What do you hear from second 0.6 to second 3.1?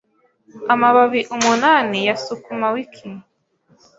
Amababi umunani ya sukumawiki